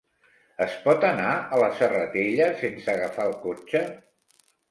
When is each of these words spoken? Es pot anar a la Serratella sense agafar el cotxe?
Es 0.63 0.71
pot 0.85 1.03
anar 1.09 1.33
a 1.33 1.59
la 1.65 1.67
Serratella 1.81 2.47
sense 2.63 2.91
agafar 2.97 3.29
el 3.33 3.37
cotxe? 3.47 3.83